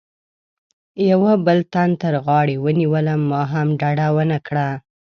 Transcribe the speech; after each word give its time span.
یوه 1.09 1.31
بل 1.45 1.59
تن 1.73 1.89
تر 2.01 2.13
غاړې 2.25 2.55
ونیولم، 2.63 3.21
ما 3.31 3.41
هم 3.51 3.67
ډډه 3.79 4.07
و 4.15 4.17
نه 4.31 4.39
کړه. 4.47 4.67